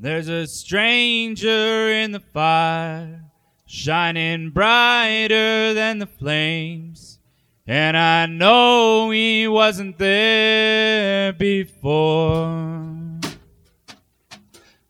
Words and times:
There's 0.00 0.28
a 0.28 0.46
stranger 0.46 1.90
in 1.92 2.12
the 2.12 2.20
fire, 2.20 3.24
shining 3.66 4.50
brighter 4.50 5.74
than 5.74 5.98
the 5.98 6.06
flames. 6.06 7.18
And 7.66 7.96
I 7.96 8.26
know 8.26 9.10
he 9.10 9.48
wasn't 9.48 9.98
there 9.98 11.32
before. 11.32 12.86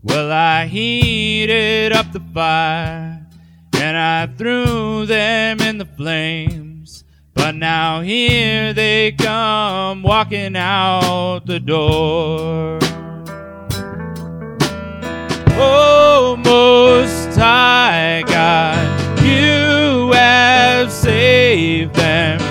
Well, 0.02 0.30
I 0.30 0.66
heated 0.66 1.92
up 1.92 2.12
the 2.12 2.22
fire 2.34 3.26
and 3.76 3.96
I 3.96 4.26
threw 4.36 5.06
them 5.06 5.62
in 5.62 5.78
the 5.78 5.86
flames. 5.86 7.04
But 7.32 7.54
now 7.54 8.02
here 8.02 8.74
they 8.74 9.12
come 9.12 10.02
walking 10.02 10.54
out 10.54 11.46
the 11.46 11.60
door. 11.60 12.78
Saved 21.78 21.94
them, 21.94 22.47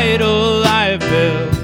idol 0.00 0.64
I've 0.64 1.00
built, 1.00 1.58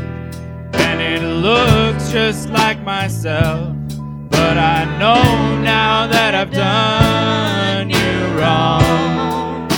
and 0.86 1.00
it 1.00 1.22
looks 1.46 2.10
just 2.10 2.50
like 2.50 2.78
myself. 2.82 3.74
But 4.28 4.56
I 4.58 4.84
know 5.00 5.22
now 5.62 6.06
that 6.06 6.34
I've 6.34 6.50
done 6.50 7.88
you 7.98 8.12
wrong. 8.38 9.68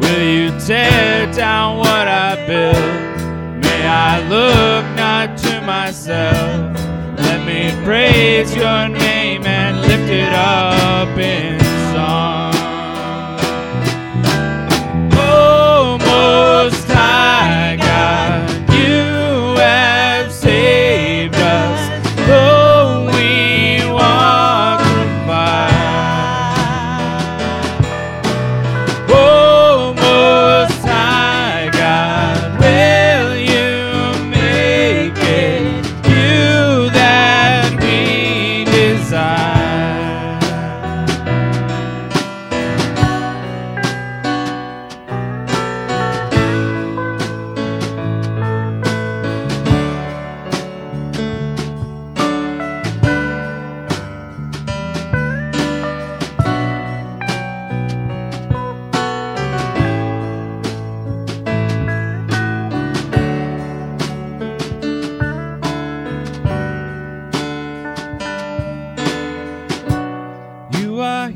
Will 0.00 0.24
you 0.36 0.48
tear 0.66 1.32
down 1.32 1.78
what 1.78 2.06
I 2.26 2.30
built? 2.50 2.98
May 3.64 3.82
I 3.86 4.12
look 4.34 4.84
not 4.96 5.38
to 5.44 5.60
myself. 5.60 6.58
Let 7.24 7.38
me 7.50 7.60
praise 7.84 8.50
your 8.62 8.88
name 8.88 9.42
and 9.46 9.80
lift 9.88 10.10
it 10.22 10.32
up 10.32 11.16
in 11.16 11.69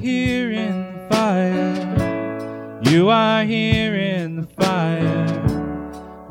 here 0.05 0.53
in 0.53 0.93
the 0.93 1.15
fire. 1.15 2.81
You 2.83 3.09
are 3.09 3.43
here 3.45 3.95
in 3.95 4.37
the 4.37 4.47
fire. 4.63 5.25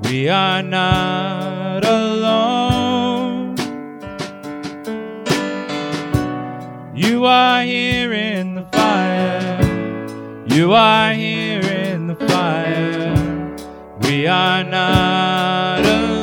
We 0.04 0.30
are 0.30 0.62
not 0.62 1.84
alone. 1.84 3.56
You 6.96 7.26
are 7.26 7.64
here 7.64 8.14
in 8.14 8.54
the 8.54 8.66
fire. 8.66 10.46
You 10.46 10.74
are 10.74 11.14
here 11.14 11.62
in 11.62 12.06
the 12.06 12.16
fire. 12.28 13.56
We 14.02 14.28
are 14.28 14.64
not 14.64 15.80
alone. 15.80 16.23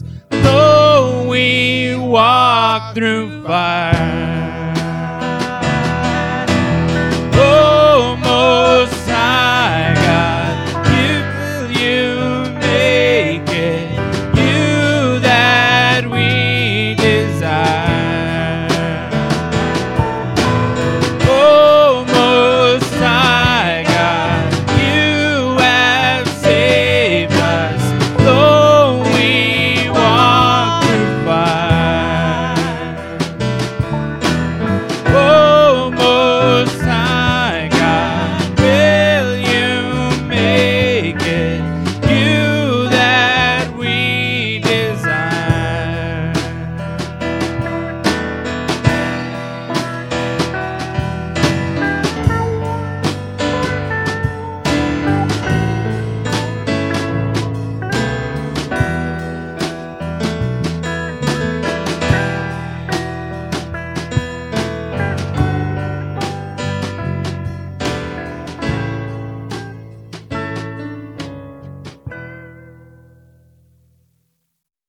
walk 2.71 2.95
through 2.95 3.43
fire. 3.43 4.40